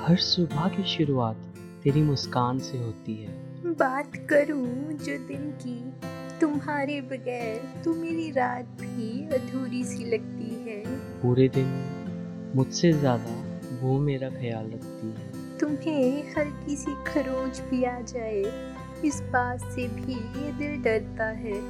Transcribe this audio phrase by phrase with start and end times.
[0.00, 1.36] हर सुबह की शुरुआत
[1.82, 3.32] तेरी मुस्कान से होती है।
[3.72, 10.78] बात करूँ जो दिन की तुम्हारे बगैर तो मेरी रात भी अधूरी सी लगती है।
[11.22, 11.68] पूरे दिन
[12.56, 13.34] मुझसे ज़्यादा
[13.82, 18.42] वो मेरा ख्याल रखती है। तुम्हें हल्की सी खरोच भी आ जाए
[19.04, 21.60] इस बात से भी ये दिल डरता है।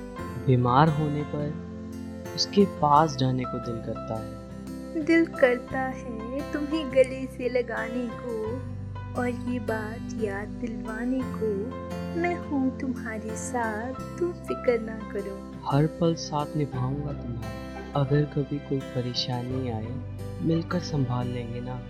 [0.46, 4.49] बीमार होने पर उसके पास जाने को दिल करता है।
[4.96, 11.50] दिल करता है तुम्हें गले से लगाने को और ये बात याद दिलवाने को।
[12.20, 18.58] मैं हूँ तुम्हारे साथ तुम फ़िक्र ना करो। हर पल साथ निभाऊँगा तुम्हारा अगर कभी
[18.58, 19.94] कोई परेशानी आए
[20.42, 21.80] मिलकर संभाल लेंगे ना।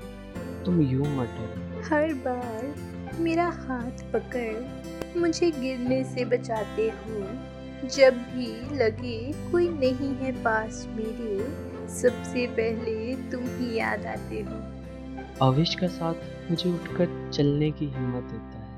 [0.64, 8.16] तुम यूँ मत डरो। हर बार मेरा हाथ पकड़ मुझे गिरने से बचाते हो। जब
[8.32, 9.19] भी लगे
[9.52, 16.14] कोई नहीं है पास मेरे सबसे पहले तुम ही याद आते हो। अविश का साथ
[16.50, 18.70] मुझे उठकर चलने की हिम्मत देता है।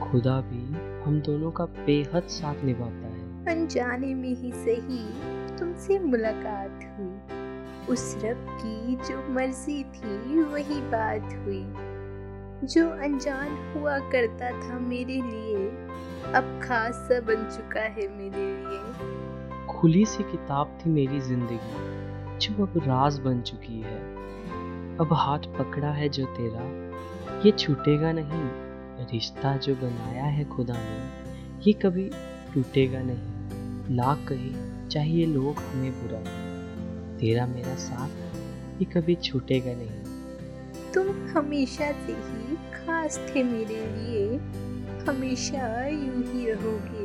[0.00, 0.62] खुदा भी
[1.02, 5.04] हम दोनों का बेहद साथ निभाता है। अनजाने में ही सही
[5.58, 7.38] तुमसे मुलाकात हुई।
[7.88, 11.64] उस रब की जो मर्ज़ी थी वही बात हुई।
[12.68, 15.68] जो अनजान हुआ करता था मेरे लिए
[16.32, 18.63] अब खास सा बन चुका है मेरे लिए।
[19.84, 23.98] खुली सी किताब थी मेरी ज़िंदगी। जो अब राज बन चुकी है।
[24.96, 26.62] अब हाथ पकड़ा है जो तेरा।
[27.46, 28.44] ये छूटेगा नहीं।
[29.12, 31.10] रिश्ता जो बनाया है खुदा ने,
[31.66, 32.10] ये कभी
[32.54, 34.50] टूटेगा नहीं। लाख कहे,
[34.88, 36.20] चाहिए लोग हमें बुरा।
[37.18, 38.08] तेरा मेरा साथ,
[38.80, 40.02] ये कभी छूटेगा नहीं।
[40.92, 44.36] तुम हमेशा से ही खास थे मेरे लिए।
[45.08, 47.03] हमेशा यूँ ही रहोगे।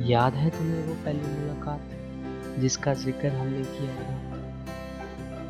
[0.00, 1.80] याद है तुम्हें वो पहली मुलाकात
[2.60, 4.20] जिसका ज़िक्र हमने किया था?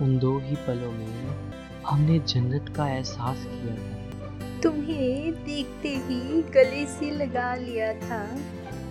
[0.02, 1.50] उन दो ही पलों में
[1.86, 8.38] हमने जन्नत का एहसास किया था। तुम्हें देखते ही गले से लगा लिया था।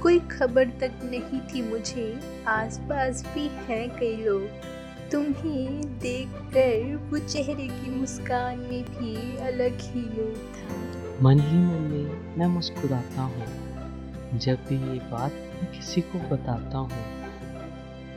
[0.02, 4.48] कोई खबर तक नहीं थी मुझे। आसपास भी हैं कई लोग।
[5.12, 10.76] तुम्हें देखकर वो चेहरे की मुस्कान में भी अलग ही लोग था।
[11.22, 13.69] मन ही मन में मैं मुस्कुराता हूँ।
[14.36, 16.98] जब भी ये बात मैं किसी को बताता हूँ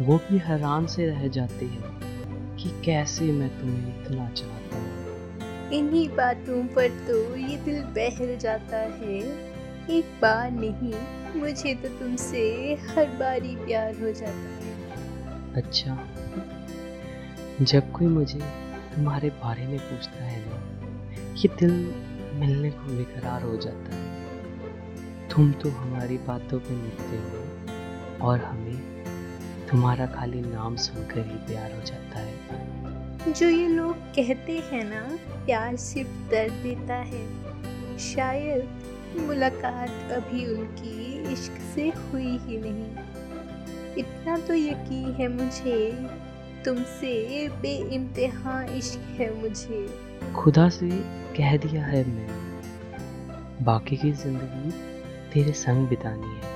[0.00, 6.08] वो भी हैरान से रह जाते हैं कि कैसे मैं तुम्हें इतना चाहता हूँ। इन्हीं
[6.08, 9.18] बातों पर तो ये दिल बहल जाता है।
[9.90, 10.92] एक बार नहीं
[11.40, 12.42] मुझे तो तुमसे
[12.88, 14.72] हर बार ही प्यार हो जाता है।
[15.56, 15.98] अच्छा
[17.62, 18.38] जब कोई मुझे
[18.94, 20.56] तुम्हारे बारे में पूछता है ना
[21.34, 21.72] ये दिल
[22.40, 24.01] मिलने को बेकरार हो जाता है।
[25.32, 28.81] तुम तो हमारी बातों पे मिलते हो और हमें
[29.70, 35.00] तुम्हारा खाली नाम सुनकर ही प्यार हो जाता है। जो ये लोग कहते हैं ना
[35.47, 42.91] प्यार सिर्फ़ दर्द देता है। शायद मुलाकात अभी उनकी इश्क से हुई ही नहीं।
[43.98, 45.91] इतना तो यकीन है मुझे
[46.65, 49.87] तुमसे बे इम्तिहान इश्क है मुझे।
[50.34, 50.88] खुदा से
[51.37, 54.91] कह दिया है मैंने बाकी की ज़िंदगी
[55.32, 56.50] तेरे संग बितानी है।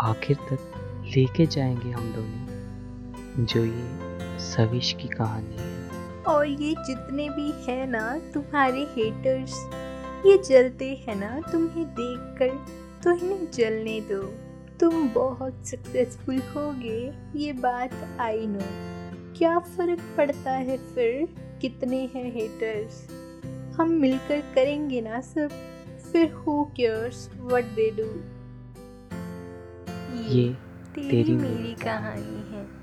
[0.00, 7.28] आखिर तक लेके जाएँगे हम दोनों, जो ये सविश की कहानी है। और ये जितने
[7.28, 9.54] भी है ना तुम्हारे हेटर्स
[10.26, 12.54] ये जलते हैं ना तुम्हें देखकर
[13.04, 14.22] तो इन्हें जलने दो।
[14.80, 18.58] तुम बहुत सक्सेसफुल होगे, ये बात आई नो
[19.38, 21.26] क्या फ़र्क पड़ता है फिर
[21.60, 23.06] कितने हैं हेटर्स
[23.76, 25.50] हम मिलकर करेंगे ना सब।
[26.12, 28.08] फिर who cares what they do
[30.32, 30.48] ये
[30.94, 32.77] तेरी, तेरी मेरी कहानी है।